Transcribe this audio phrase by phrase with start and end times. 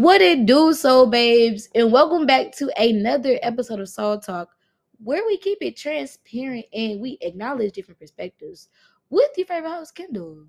[0.00, 4.48] What it do, soul babes, and welcome back to another episode of Soul Talk,
[4.96, 8.70] where we keep it transparent and we acknowledge different perspectives
[9.10, 10.46] with your favorite host, Kendall.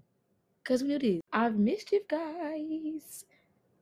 [0.64, 1.22] Cause we knew this.
[1.34, 3.26] I've missed you guys.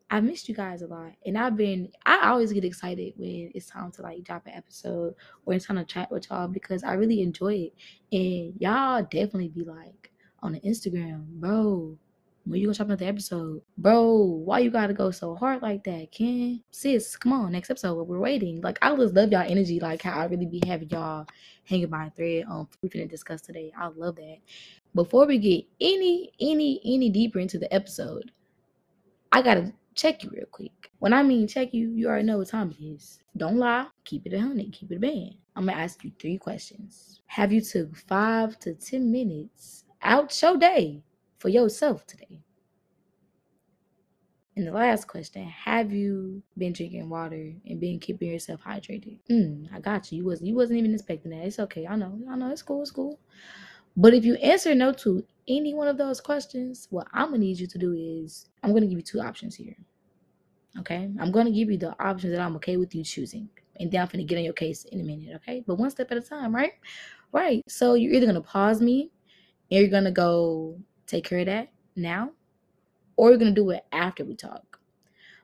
[0.10, 1.92] I missed you guys a lot, and I've been.
[2.04, 5.14] I always get excited when it's time to like drop an episode
[5.46, 7.74] or it's time to chat with y'all because I really enjoy it,
[8.12, 10.12] and y'all definitely be like
[10.42, 12.00] on the Instagram, bro
[12.46, 13.62] when you gonna drop another episode?
[13.78, 16.64] Bro, why you gotta go so hard like that, Ken?
[16.72, 18.04] Sis, come on, next episode.
[18.04, 18.62] We're waiting.
[18.62, 21.28] Like, I just love y'all energy, like how I really be having y'all
[21.66, 22.46] hanging by a thread.
[22.50, 23.72] Um, we finna discuss today.
[23.78, 24.38] I love that.
[24.96, 28.32] Before we get any, any, any deeper into the episode,
[29.32, 30.92] I gotta check you real quick.
[31.00, 33.20] When I mean check you, you already know what time it is.
[33.38, 33.88] Don't lie.
[34.06, 34.72] Keep it a hundred.
[34.74, 35.36] Keep it a band.
[35.56, 37.22] I'm gonna ask you three questions.
[37.28, 41.04] Have you took five to ten minutes out your day
[41.40, 42.44] for yourself today?
[44.56, 49.20] And the last question: Have you been drinking water and been keeping yourself hydrated?
[49.32, 50.20] Mm, I got you.
[50.20, 50.50] You wasn't.
[50.50, 51.46] You wasn't even expecting that.
[51.46, 51.88] It's okay.
[51.88, 52.20] I know.
[52.30, 52.52] I know.
[52.52, 52.82] It's cool.
[52.82, 53.20] It's cool.
[53.96, 57.60] But if you answer no to any one of those questions, what I'm gonna need
[57.60, 59.76] you to do is I'm gonna give you two options here.
[60.80, 64.02] Okay, I'm gonna give you the options that I'm okay with you choosing, and then
[64.02, 65.36] I'm gonna get on your case in a minute.
[65.38, 66.74] Okay, but one step at a time, right?
[67.32, 67.64] Right.
[67.68, 69.10] So you're either gonna pause me,
[69.72, 70.80] and you're gonna go
[71.10, 72.32] take care of that now,
[73.16, 74.80] or you're gonna do it after we talk.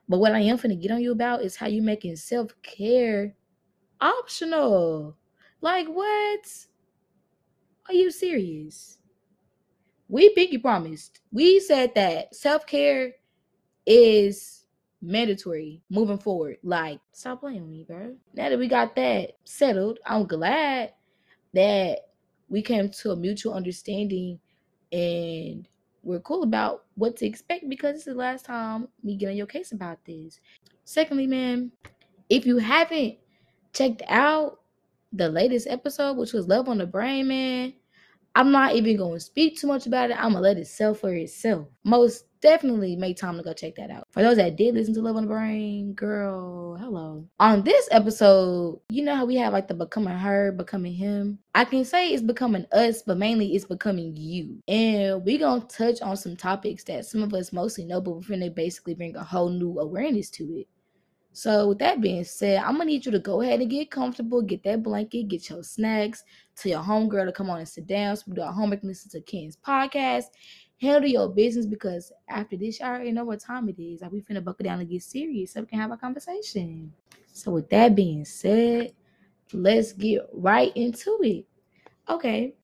[0.08, 3.34] But what I am gonna get on you about is how you making self care
[4.00, 5.16] optional.
[5.60, 6.66] Like what?
[7.88, 8.98] Are you serious?
[10.08, 11.20] We pinky promised.
[11.32, 13.14] We said that self care
[13.86, 14.66] is
[15.02, 16.58] mandatory moving forward.
[16.62, 18.14] Like, stop playing with me, bro.
[18.34, 20.92] Now that we got that settled, I'm glad
[21.54, 22.00] that
[22.48, 24.38] we came to a mutual understanding
[24.92, 25.68] and
[26.02, 29.46] we're cool about what to expect because it's the last time me get on your
[29.46, 30.40] case about this.
[30.84, 31.72] Secondly, man,
[32.28, 33.16] if you haven't
[33.72, 34.60] checked out
[35.12, 37.72] the latest episode, which was Love on the Brain, man,
[38.36, 40.16] I'm not even going to speak too much about it.
[40.16, 41.66] I'm to let it sell for itself.
[41.84, 44.06] Most definitely make time to go check that out.
[44.10, 47.26] For those that did listen to Love on the Brain, girl, hello.
[47.40, 51.38] On this episode, you know how we have like the becoming her, becoming him.
[51.54, 54.62] I can say it's becoming us, but mainly it's becoming you.
[54.68, 58.28] And we're gonna touch on some topics that some of us mostly know, but we're
[58.28, 60.68] gonna basically bring a whole new awareness to it.
[61.36, 64.40] So, with that being said, I'm gonna need you to go ahead and get comfortable,
[64.40, 66.24] get that blanket, get your snacks,
[66.56, 68.16] tell your homegirl to come on and sit down.
[68.16, 70.24] So we do our homework and listen to Ken's podcast.
[70.80, 74.02] Handle your business because after this, you already know what time it is.
[74.02, 76.92] Like we finna buckle down and get serious so we can have a conversation.
[77.32, 78.92] So, with that being said,
[79.52, 81.46] let's get right into it.
[82.08, 82.54] Okay,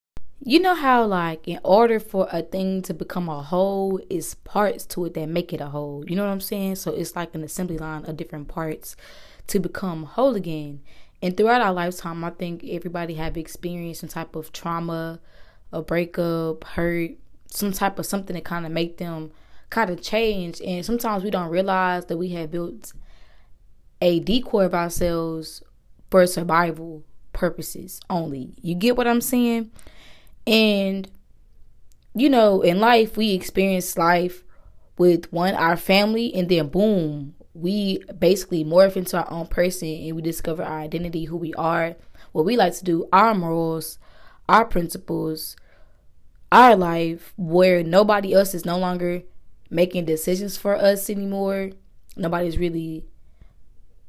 [0.44, 4.84] you know how, like, in order for a thing to become a whole, it's parts
[4.86, 6.02] to it that make it a whole.
[6.08, 6.76] You know what I'm saying?
[6.76, 8.96] So it's like an assembly line of different parts
[9.46, 10.80] to become whole again.
[11.22, 15.20] And throughout our lifetime, I think everybody have experienced some type of trauma,
[15.70, 17.12] a breakup, hurt,
[17.52, 19.30] some type of something to kind of make them
[19.70, 20.60] kind of change.
[20.60, 22.92] And sometimes we don't realize that we have built
[24.00, 25.62] a decoy of ourselves
[26.10, 28.54] for survival purposes only.
[28.60, 29.70] You get what I'm saying?
[30.46, 31.08] And,
[32.14, 34.44] you know, in life, we experience life
[34.98, 40.16] with one, our family, and then boom, we basically morph into our own person and
[40.16, 41.94] we discover our identity, who we are,
[42.32, 43.98] what we like to do, our morals,
[44.48, 45.56] our principles,
[46.52, 49.22] our life, where nobody else is no longer
[49.70, 51.70] making decisions for us anymore.
[52.16, 53.06] Nobody's really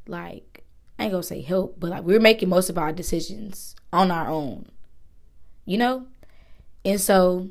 [0.08, 0.64] like,
[1.00, 4.28] I ain't gonna say help, but like we're making most of our decisions on our
[4.30, 4.68] own.
[5.66, 6.08] You know?
[6.84, 7.50] And so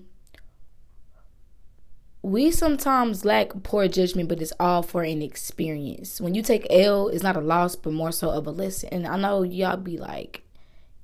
[2.21, 6.21] we sometimes lack poor judgment, but it's all for an experience.
[6.21, 8.91] When you take L, it's not a loss, but more so of a lesson.
[8.93, 10.43] And I know y'all be like,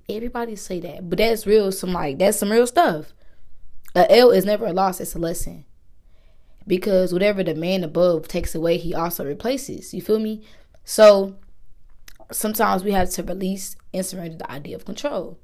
[0.08, 1.72] everybody say that, but that's real.
[1.72, 3.14] Some like that's some real stuff.
[3.94, 5.64] A L is never a loss; it's a lesson.
[6.66, 9.94] Because whatever the man above takes away, he also replaces.
[9.94, 10.42] You feel me?
[10.84, 11.36] So
[12.30, 15.38] sometimes we have to release and surrender the idea of control.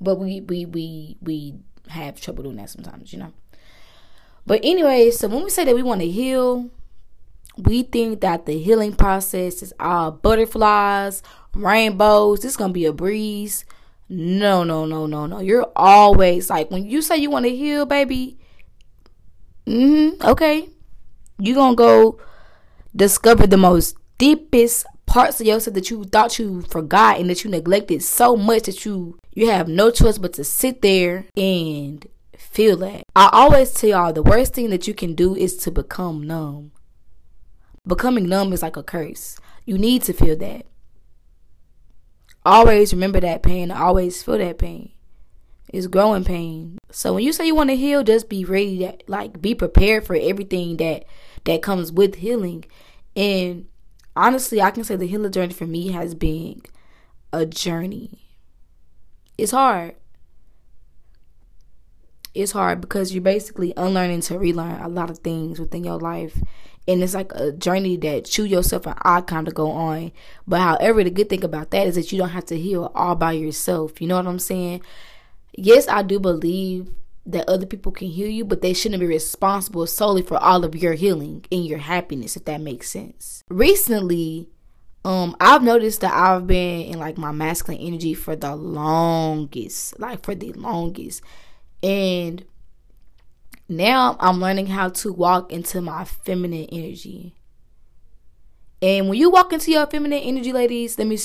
[0.00, 1.54] But we we we we
[1.88, 3.32] have trouble doing that sometimes, you know.
[4.46, 6.70] But anyway, so when we say that we want to heal,
[7.56, 11.22] we think that the healing process is all butterflies,
[11.54, 12.44] rainbows.
[12.44, 13.64] it's gonna be a breeze.
[14.14, 15.40] No, no, no, no, no.
[15.40, 18.36] You're always like when you say you want to heal, baby.
[19.66, 20.22] Mm-hmm.
[20.22, 20.68] Okay.
[21.38, 22.20] You gonna go
[22.94, 27.50] discover the most deepest parts of yourself that you thought you forgot and that you
[27.50, 32.06] neglected so much that you you have no choice but to sit there and
[32.36, 33.04] feel that.
[33.16, 36.72] I always tell y'all the worst thing that you can do is to become numb.
[37.86, 39.38] Becoming numb is like a curse.
[39.64, 40.66] You need to feel that.
[42.44, 43.70] Always remember that pain.
[43.70, 44.90] Always feel that pain.
[45.72, 46.78] It's growing pain.
[46.90, 50.04] So when you say you want to heal, just be ready to like be prepared
[50.04, 51.04] for everything that
[51.44, 52.64] that comes with healing.
[53.16, 53.66] And
[54.14, 56.62] honestly, I can say the healing journey for me has been
[57.32, 58.18] a journey.
[59.38, 59.94] It's hard.
[62.34, 66.42] It's hard because you're basically unlearning to relearn a lot of things within your life.
[66.88, 70.12] And it's like a journey that you yourself and I kind of go on.
[70.46, 73.14] But however, the good thing about that is that you don't have to heal all
[73.14, 74.00] by yourself.
[74.00, 74.82] You know what I'm saying?
[75.52, 76.90] Yes, I do believe
[77.24, 80.74] that other people can heal you, but they shouldn't be responsible solely for all of
[80.74, 83.44] your healing and your happiness, if that makes sense.
[83.48, 84.48] Recently,
[85.04, 90.24] um, I've noticed that I've been in like my masculine energy for the longest, like
[90.24, 91.22] for the longest.
[91.82, 92.44] And
[93.68, 97.34] now I'm learning how to walk into my feminine energy.
[98.80, 101.18] And when you walk into your feminine energy, ladies, let me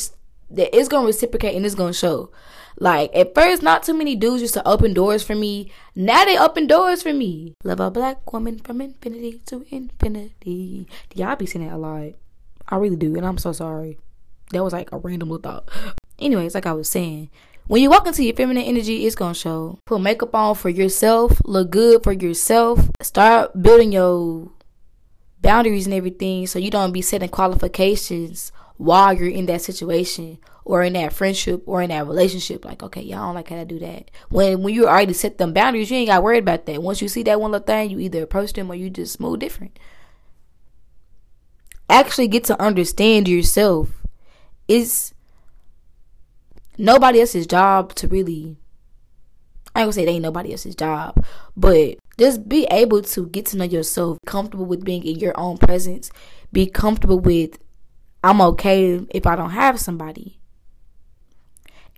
[0.49, 2.31] that it's gonna reciprocate and it's gonna show.
[2.79, 5.71] Like at first, not too many dudes used to open doors for me.
[5.95, 7.55] Now they open doors for me.
[7.63, 10.87] Love a black woman from infinity to infinity.
[11.15, 12.13] Y'all be saying that a lot.
[12.69, 13.97] I really do, and I'm so sorry.
[14.51, 15.67] That was like a random thought.
[16.19, 17.29] Anyways, like I was saying,
[17.67, 19.79] when you walk into your feminine energy, it's gonna show.
[19.85, 21.41] Put makeup on for yourself.
[21.43, 22.89] Look good for yourself.
[23.01, 24.51] Start building your
[25.41, 30.83] boundaries and everything, so you don't be setting qualifications while you're in that situation or
[30.83, 32.63] in that friendship or in that relationship.
[32.63, 34.11] Like, okay, y'all don't like how to do that.
[34.29, 36.81] When when you already set them boundaries, you ain't got worried about that.
[36.81, 39.39] Once you see that one little thing, you either approach them or you just move
[39.39, 39.77] different.
[41.89, 43.89] Actually get to understand yourself.
[44.67, 45.13] It's
[46.77, 48.57] nobody else's job to really
[49.75, 51.23] I ain't gonna say it ain't nobody else's job,
[51.55, 55.59] but just be able to get to know yourself, comfortable with being in your own
[55.59, 56.09] presence,
[56.51, 57.59] be comfortable with
[58.23, 60.36] I'm okay if I don't have somebody.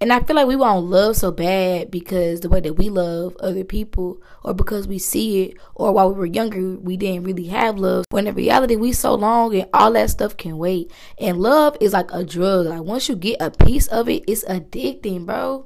[0.02, 3.36] And I feel like we want love so bad because the way that we love
[3.42, 7.48] other people, or because we see it, or while we were younger, we didn't really
[7.48, 8.06] have love.
[8.10, 10.90] When in reality, we so long and all that stuff can wait.
[11.18, 12.68] And love is like a drug.
[12.68, 15.66] Like once you get a piece of it, it's addicting, bro.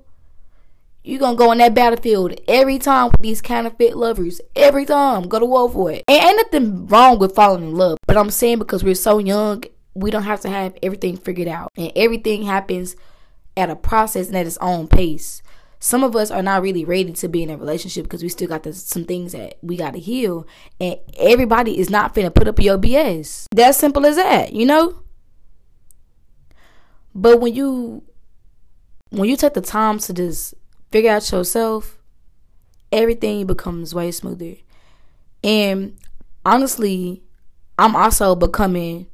[1.04, 4.42] You're gonna go on that battlefield every time with these counterfeit lovers.
[4.56, 5.28] Every time.
[5.28, 6.06] Go to war for it.
[6.08, 8.00] And ain't nothing wrong with falling in love.
[8.08, 9.64] But I'm saying because we're so young,
[9.94, 11.70] we don't have to have everything figured out.
[11.78, 12.96] And everything happens
[13.56, 15.42] at a process and at its own pace.
[15.80, 18.48] Some of us are not really ready to be in a relationship because we still
[18.48, 20.48] got some things that we got to heal.
[20.80, 23.48] And everybody is not finna put up your BS.
[23.52, 25.00] That simple as that, you know?
[27.14, 28.04] But when you
[29.10, 30.56] when you take the time to just
[30.92, 32.00] figure out yourself,
[32.92, 34.56] everything becomes way smoother.
[35.44, 35.98] And
[36.46, 37.24] honestly,
[37.78, 39.08] I'm also becoming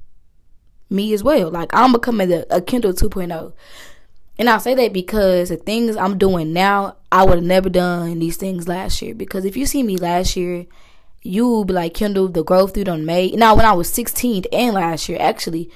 [0.89, 1.49] me as well.
[1.49, 3.53] Like I'm becoming a, a Kendall 2.0.
[4.39, 8.19] And I say that because the things I'm doing now, I would have never done
[8.19, 9.13] these things last year.
[9.13, 10.65] Because if you see me last year,
[11.21, 13.37] you will be like, Kendall, the growth you done made.
[13.37, 15.69] Now, when I was 16 and last year, actually,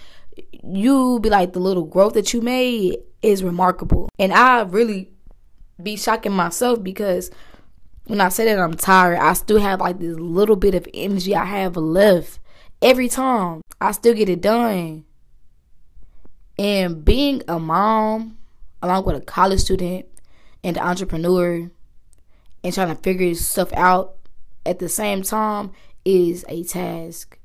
[0.64, 4.08] you'll be like, the little growth that you made is remarkable.
[4.18, 5.12] And I really
[5.82, 7.32] be shocking myself because
[8.06, 11.36] when I say that I'm tired, I still have like this little bit of energy
[11.36, 12.40] I have left.
[12.82, 15.04] Every time, I still get it done.
[16.58, 18.38] And being a mom,
[18.84, 20.06] along with a college student
[20.64, 21.72] and an entrepreneur
[22.64, 24.16] and trying to figure stuff out
[24.66, 25.72] at the same time
[26.06, 27.40] is a task.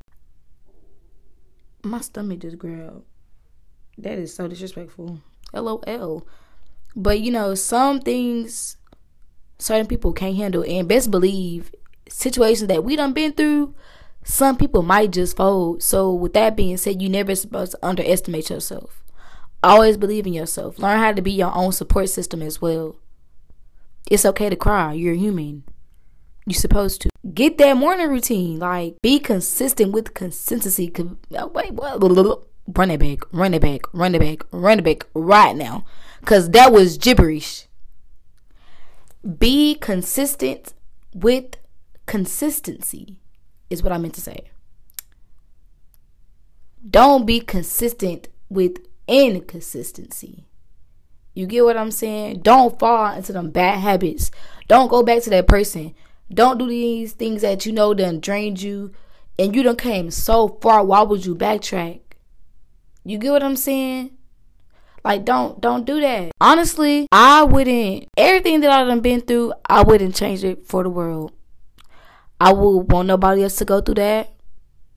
[1.84, 3.04] My stomach just growled.
[3.96, 5.20] That is so disrespectful.
[5.54, 6.26] LOL.
[6.96, 8.76] But you know, some things
[9.60, 11.72] certain people can't handle and best believe
[12.08, 13.74] situations that we done been through,
[14.24, 15.84] some people might just fold.
[15.84, 19.04] So with that being said, you never supposed to underestimate yourself.
[19.62, 20.78] Always believe in yourself.
[20.78, 22.96] Learn how to be your own support system as well.
[24.10, 24.92] It's okay to cry.
[24.92, 25.64] You're human.
[26.46, 27.10] You're supposed to.
[27.34, 28.58] Get that morning routine.
[28.58, 30.92] Like, be consistent with consistency.
[31.36, 32.00] Oh, wait, what?
[32.00, 33.18] Run it back.
[33.32, 33.82] Run it back.
[33.92, 34.46] Run it back.
[34.52, 35.84] Run it back right now.
[36.20, 37.66] Because that was gibberish.
[39.38, 40.72] Be consistent
[41.12, 41.56] with
[42.06, 43.16] consistency,
[43.68, 44.50] is what I meant to say.
[46.88, 50.44] Don't be consistent with inconsistency.
[51.34, 52.40] You get what I'm saying?
[52.40, 54.30] Don't fall into them bad habits.
[54.66, 55.94] Don't go back to that person.
[56.32, 58.92] Don't do these things that you know done drained you
[59.38, 60.84] and you done came so far.
[60.84, 62.00] Why would you backtrack?
[63.04, 64.10] You get what I'm saying?
[65.04, 66.32] Like don't don't do that.
[66.40, 70.90] Honestly, I wouldn't everything that I done been through, I wouldn't change it for the
[70.90, 71.32] world.
[72.40, 74.32] I would want nobody else to go through that.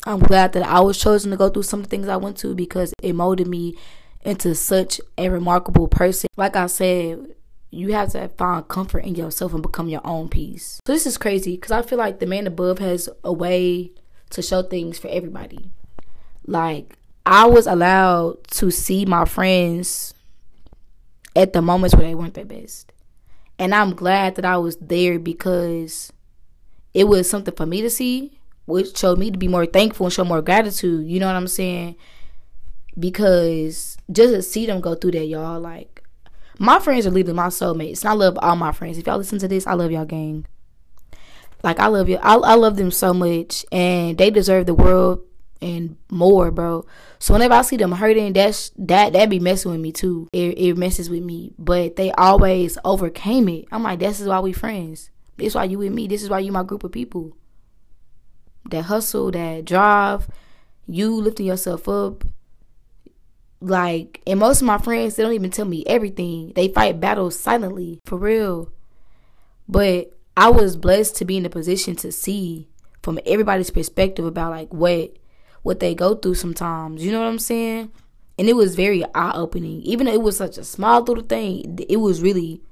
[0.06, 2.94] I'm glad that I was chosen to go through some things I went to because
[3.02, 3.78] it molded me
[4.24, 6.30] into such a remarkable person.
[6.38, 7.36] Like I said,
[7.72, 10.80] you have to find comfort in yourself and become your own peace.
[10.86, 13.92] So this is crazy because I feel like the man above has a way
[14.32, 15.72] to show things for everybody.
[16.46, 20.14] Like I was allowed to see my friends
[21.36, 22.92] at the moments where they weren't their best.
[23.58, 26.12] And I'm glad that I was there because
[26.94, 30.14] it was something for me to see, which showed me to be more thankful and
[30.14, 31.08] show more gratitude.
[31.08, 31.96] You know what I'm saying?
[33.00, 36.04] Because just to see them go through that, y'all, like
[36.60, 38.02] my friends are leaving my soulmates.
[38.02, 38.98] And I love all my friends.
[38.98, 40.46] If y'all listen to this, I love y'all gang.
[41.64, 42.18] Like I love you.
[42.18, 45.22] I, I love them so much and they deserve the world
[45.62, 46.86] and more, bro.
[47.20, 50.28] So whenever I see them hurting, that's that that be messing with me too.
[50.34, 53.66] It, it messes with me, but they always overcame it.
[53.72, 55.12] I'm like, this is why we friends.
[55.38, 56.08] This is why you with me.
[56.08, 57.36] This is why you my group of people.
[58.70, 60.28] That hustle, that drive,
[60.88, 62.24] you lifting yourself up.
[63.62, 66.52] Like, and most of my friends, they don't even tell me everything.
[66.56, 68.72] They fight battles silently, for real.
[69.70, 72.68] But I was blessed to be in a position to see
[73.04, 75.16] from everybody's perspective about like what
[75.62, 77.06] what they go through sometimes.
[77.06, 77.92] You know what I'm saying?
[78.40, 79.82] And it was very eye opening.
[79.82, 82.64] Even though it was such a small little thing, it was really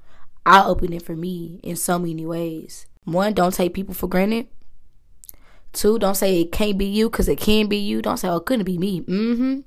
[0.46, 2.88] eye opening for me in so many ways.
[3.04, 4.48] One, don't take people for granted.
[5.72, 8.02] Two, don't say it can't be you because it can be you.
[8.02, 9.02] Don't say, oh, it couldn't be me.
[9.02, 9.60] Mm-hmm.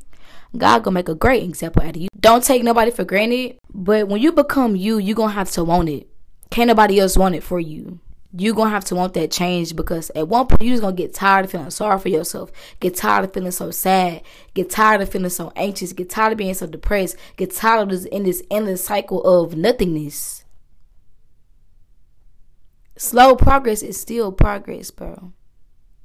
[0.57, 2.09] God gonna make a great example out of you.
[2.19, 3.59] Don't take nobody for granted.
[3.73, 6.09] But when you become you, you gonna have to want it.
[6.51, 8.01] Can't nobody else want it for you
[8.35, 11.13] you're gonna have to want that change because at one point you're just gonna get
[11.13, 14.23] tired of feeling sorry for yourself, get tired of feeling so sad,
[14.55, 17.89] get tired of feeling so anxious, get tired of being so depressed, get tired of
[17.91, 20.45] this in this endless cycle of nothingness.
[22.97, 25.33] Slow progress is still progress, bro.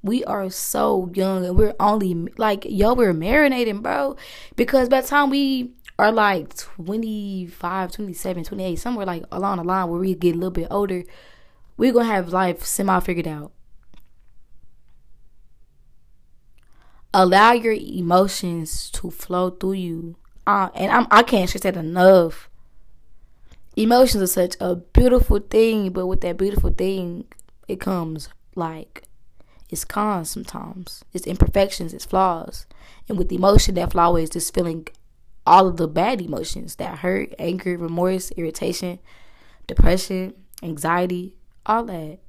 [0.03, 4.15] We are so young and we're only like yo, we're marinating, bro.
[4.55, 9.89] Because by the time we are like 25, 27, 28, somewhere like along the line
[9.89, 11.03] where we get a little bit older,
[11.75, 13.51] we're gonna have life semi figured out.
[17.13, 20.15] Allow your emotions to flow through you.
[20.45, 22.49] Uh, and I'm, I can't stress that enough.
[23.75, 27.25] Emotions are such a beautiful thing, but with that beautiful thing,
[27.67, 29.03] it comes like
[29.69, 31.03] it's cons sometimes.
[31.13, 32.65] It's imperfections, it's flaws.
[33.09, 34.87] And with emotion, that flaw is just feeling
[35.45, 38.99] all of the bad emotions that hurt, anger, remorse, irritation,
[39.65, 40.33] depression,
[40.63, 42.19] anxiety, all that.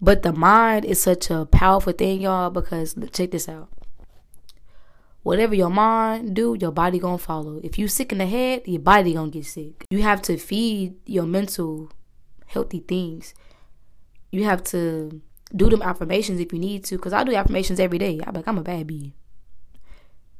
[0.00, 3.68] But the mind is such a powerful thing, y'all, because check this out.
[5.22, 7.60] Whatever your mind do, your body gonna follow.
[7.64, 9.84] If you sick in the head, your body gonna get sick.
[9.90, 11.90] You have to feed your mental
[12.46, 13.34] healthy things.
[14.30, 15.20] You have to
[15.54, 16.98] do them affirmations if you need to.
[16.98, 18.20] Cause I do affirmations every day.
[18.26, 19.12] I'm like, I'm a bad bee.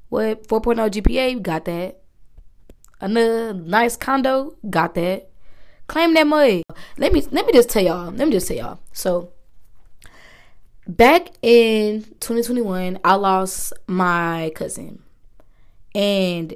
[0.09, 1.43] What 4.0 GPA?
[1.43, 2.01] Got that.
[3.01, 4.57] Another nice condo?
[4.69, 5.29] Got that.
[5.87, 6.63] Claim that money.
[6.99, 8.11] Let me let me just tell y'all.
[8.11, 8.81] Let me just tell y'all.
[8.93, 9.33] So
[10.89, 15.03] back in 2021, I lost my cousin.
[15.95, 16.55] And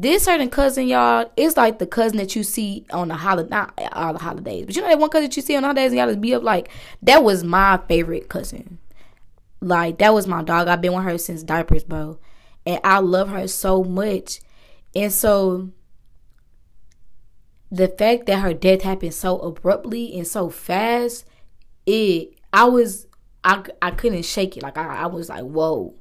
[0.00, 3.76] this certain cousin, y'all, is like the cousin that you see on the holiday, not
[3.92, 5.90] all the holidays, but you know that one cousin that you see on the holidays
[5.90, 6.70] and y'all just be up like,
[7.02, 8.78] that was my favorite cousin.
[9.60, 10.68] Like, that was my dog.
[10.68, 12.20] I've been with her since diapers, bro.
[12.64, 14.40] And I love her so much.
[14.94, 15.72] And so
[17.70, 21.26] the fact that her death happened so abruptly and so fast,
[21.86, 23.08] it I was
[23.42, 24.62] I I couldn't shake it.
[24.62, 25.94] Like I, I was like, whoa.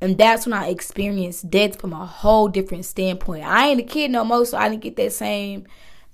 [0.00, 3.44] And that's when I experienced death from a whole different standpoint.
[3.44, 5.66] I ain't a kid no more, so I didn't get that same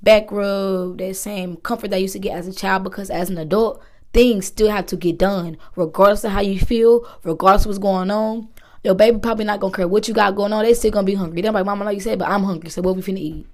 [0.03, 3.29] back rub, that same comfort that I used to get as a child because as
[3.29, 5.59] an adult, things still have to get done.
[5.77, 8.49] Regardless of how you feel, regardless of what's going on.
[8.83, 11.15] Your baby probably not gonna care what you got going on, they still gonna be
[11.15, 11.41] hungry.
[11.41, 13.47] They're like, Mama, like you said, but I'm hungry, so what we finna eat?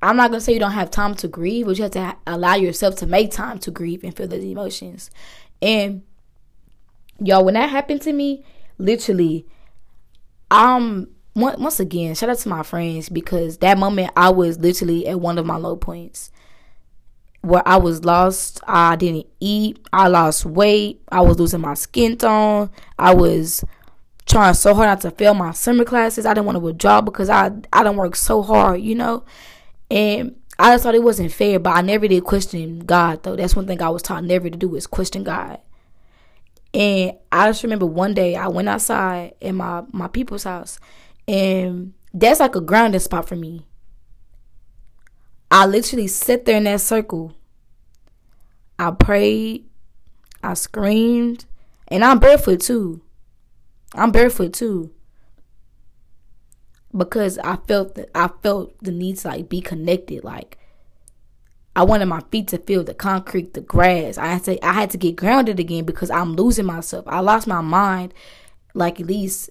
[0.00, 2.54] I'm not gonna say you don't have time to grieve, but you have to allow
[2.54, 5.10] yourself to make time to grieve and feel those emotions.
[5.62, 6.02] And
[7.20, 8.44] y'all, when that happened to me,
[8.78, 9.46] literally,
[10.50, 15.20] um, once again, shout out to my friends because that moment I was literally at
[15.20, 16.30] one of my low points
[17.40, 18.60] where I was lost.
[18.66, 19.84] I didn't eat.
[19.92, 21.02] I lost weight.
[21.10, 22.70] I was losing my skin tone.
[22.98, 23.64] I was
[24.26, 26.24] trying so hard not to fail my summer classes.
[26.24, 29.24] I didn't want to withdraw because I I don't work so hard, you know.
[29.90, 33.36] And I just thought it wasn't fair, but I never did question God though.
[33.36, 35.58] That's one thing I was taught never to do is question God.
[36.74, 40.80] And I just remember one day I went outside in my my people's house,
[41.28, 43.64] and that's like a grounding spot for me.
[45.52, 47.32] I literally sat there in that circle.
[48.76, 49.66] I prayed.
[50.42, 51.44] I screamed.
[51.86, 53.02] And I'm barefoot too.
[53.94, 54.90] I'm barefoot too.
[56.96, 60.24] Because I felt I felt the need to like be connected.
[60.24, 60.58] Like
[61.76, 64.16] I wanted my feet to feel the concrete, the grass.
[64.16, 67.04] I had to I had to get grounded again because I'm losing myself.
[67.08, 68.14] I lost my mind
[68.74, 69.50] like at least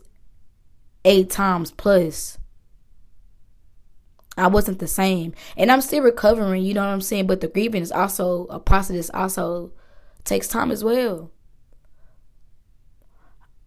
[1.03, 2.37] eight times plus.
[4.37, 5.33] I wasn't the same.
[5.57, 7.27] And I'm still recovering, you know what I'm saying?
[7.27, 9.71] But the grieving is also a process also
[10.23, 11.29] takes time as well.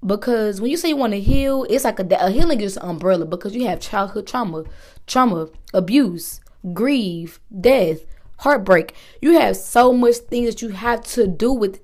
[0.04, 2.88] Because when you say you want to heal, it's like a, a healing is an
[2.88, 4.64] umbrella because you have childhood trauma,
[5.06, 6.40] trauma, abuse,
[6.72, 8.04] grief, death,
[8.38, 8.95] heartbreak.
[9.21, 11.81] You have so much things that you have to do with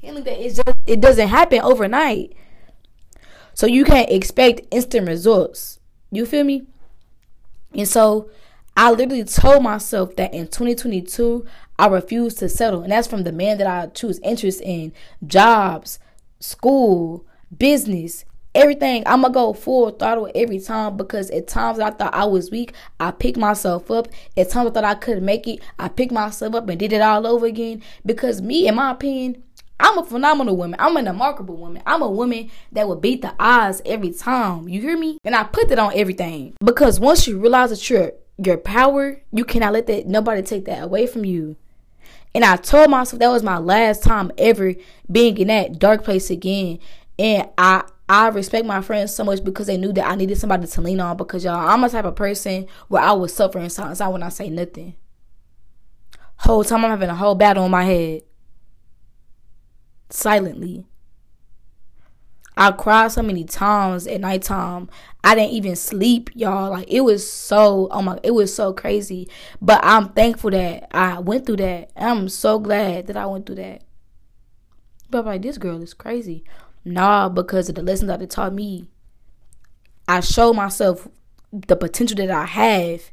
[0.00, 2.34] healing that just it doesn't happen overnight.
[3.54, 5.80] So you can't expect instant results.
[6.10, 6.66] You feel me?
[7.74, 8.30] And so
[8.76, 11.44] I literally told myself that in 2022
[11.78, 12.82] I refuse to settle.
[12.82, 14.92] And that's from the man that I choose interest in,
[15.26, 15.98] jobs,
[16.40, 17.26] school,
[17.56, 18.24] business,
[18.54, 19.02] everything.
[19.06, 22.74] I'm gonna go full throttle every time because at times I thought I was weak,
[23.00, 24.08] I picked myself up.
[24.36, 27.00] At times I thought I couldn't make it, I picked myself up and did it
[27.00, 27.82] all over again.
[28.04, 29.42] Because me, in my opinion,
[29.80, 30.78] I'm a phenomenal woman.
[30.80, 31.82] I'm an remarkable woman.
[31.86, 34.68] I'm a woman that will beat the odds every time.
[34.68, 35.18] You hear me?
[35.24, 36.54] And I put that on everything.
[36.64, 40.82] Because once you realize that you're your power, you cannot let that nobody take that
[40.82, 41.56] away from you.
[42.34, 44.74] And I told myself that was my last time ever
[45.10, 46.78] being in that dark place again.
[47.18, 50.66] And I I respect my friends so much because they knew that I needed somebody
[50.66, 53.68] to lean on because y'all I'm a type of person where I would suffer in
[53.68, 54.00] silence.
[54.00, 54.94] I would not say nothing.
[56.38, 58.22] Whole time I'm having a whole battle in my head.
[60.08, 60.86] Silently.
[62.56, 64.88] I cried so many times at nighttime.
[65.22, 66.70] I didn't even sleep, y'all.
[66.70, 69.28] Like it was so oh my it was so crazy.
[69.60, 71.90] But I'm thankful that I went through that.
[71.94, 73.82] I'm so glad that I went through that.
[75.10, 76.42] But like this girl is crazy.
[76.84, 78.88] Nah, because of the lessons that it taught me.
[80.06, 81.06] I showed myself
[81.52, 83.10] the potential that I have.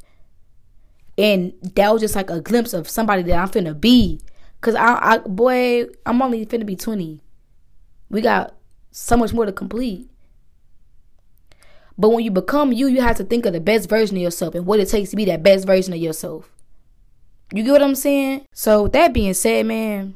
[1.17, 4.21] And that was just like a glimpse of somebody that I'm finna be.
[4.61, 7.21] Cause I, I boy, I'm only finna be 20.
[8.09, 8.55] We got
[8.91, 10.09] so much more to complete.
[11.97, 14.55] But when you become you, you have to think of the best version of yourself
[14.55, 16.51] and what it takes to be that best version of yourself.
[17.53, 18.47] You get what I'm saying?
[18.53, 20.15] So, with that being said, man,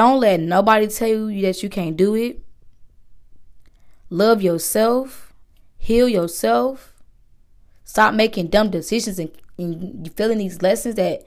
[0.00, 2.40] don't let nobody tell you that you can't do it.
[4.08, 5.34] Love yourself.
[5.76, 6.94] Heal yourself.
[7.84, 11.26] Stop making dumb decisions and, and feeling these lessons that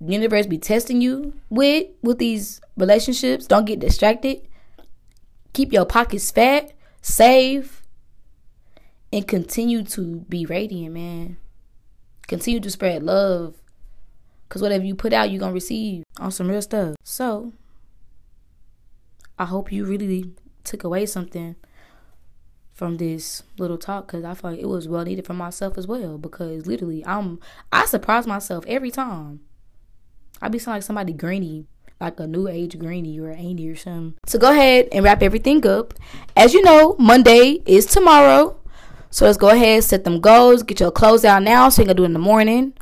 [0.00, 3.46] the universe be testing you with with these relationships.
[3.46, 4.40] Don't get distracted.
[5.52, 6.72] Keep your pockets fat.
[7.02, 7.82] Save.
[9.12, 11.36] And continue to be radiant, man.
[12.26, 13.56] Continue to spread love.
[14.48, 16.96] Because whatever you put out, you're to receive on some real stuff.
[17.02, 17.52] So,
[19.38, 21.56] I hope you really took away something
[22.72, 25.86] from this little talk because I feel like it was well needed for myself as
[25.86, 26.18] well.
[26.18, 27.38] Because literally, I'm
[27.72, 29.40] I surprise myself every time.
[30.42, 31.66] I be sounding like somebody greeny,
[32.00, 34.14] like a new age greeny or Andy or something.
[34.26, 35.94] So go ahead and wrap everything up.
[36.36, 38.60] As you know, Monday is tomorrow.
[39.10, 41.96] So let's go ahead, set them goals, get your clothes out now so you can
[41.96, 42.74] do it in the morning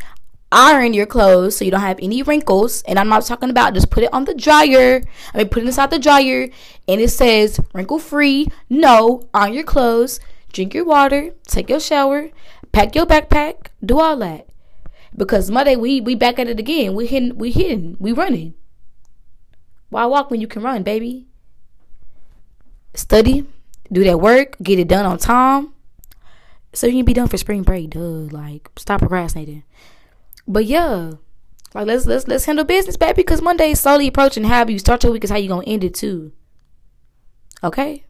[0.53, 2.83] iron your clothes so you don't have any wrinkles.
[2.83, 5.03] And I'm not talking about just put it on the dryer.
[5.35, 6.49] I mean, put it inside the dryer
[6.87, 8.49] and it says wrinkle free.
[8.69, 10.21] No, on your clothes.
[10.53, 12.29] Drink your water, take your shower,
[12.73, 14.49] pack your backpack, do all that.
[15.17, 16.95] Because Monday we we back at it again.
[16.95, 18.55] We hitting, we hitting, we running.
[19.89, 21.27] Why walk when you can run, baby?
[22.95, 23.47] Study,
[23.91, 25.73] do that work, get it done on time.
[26.75, 28.33] So you can be done for spring break, dude.
[28.33, 29.65] Like, stop procrastinating.
[30.47, 31.13] But yeah,
[31.75, 34.45] like let's let's let's handle business, baby, because Monday is slowly approaching.
[34.45, 36.33] How you start your week is how you gonna end it too.
[37.63, 38.05] Okay?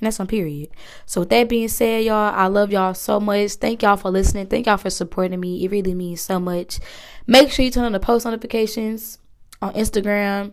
[0.00, 0.70] And that's on period.
[1.06, 3.52] So with that being said, y'all, I love y'all so much.
[3.54, 4.46] Thank y'all for listening.
[4.46, 5.64] Thank y'all for supporting me.
[5.64, 6.78] It really means so much.
[7.26, 9.18] Make sure you turn on the post notifications
[9.60, 10.52] on Instagram.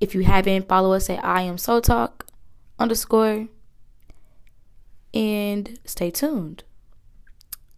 [0.00, 2.26] If you haven't, follow us at I am soul talk
[2.78, 3.48] underscore.
[5.12, 6.64] And stay tuned.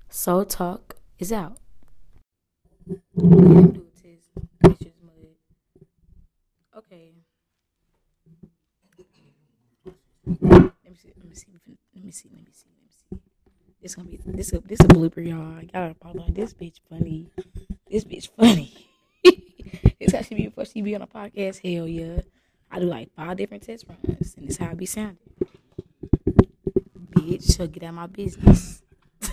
[0.08, 1.58] Soul Talk is out.
[6.76, 7.14] Okay.
[10.24, 11.12] Let me see.
[11.16, 11.46] Let me see.
[11.52, 11.76] Let me see.
[11.94, 12.28] Let me see.
[12.32, 12.68] Let me see.
[13.82, 15.62] This gonna be this a this a blooper, y'all.
[15.74, 17.28] Y'all probably like this bitch funny.
[17.90, 18.72] This bitch funny.
[19.24, 21.60] it's actually before she be on a podcast.
[21.62, 22.20] Hell yeah.
[22.70, 25.18] I do like five different test runs, and this how I be sounding.
[27.10, 28.82] Bitch, so get out my business.
[29.22, 29.30] I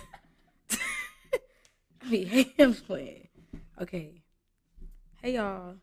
[2.10, 3.28] be him playing.
[3.82, 4.22] Okay.
[5.22, 5.83] Hey y'all.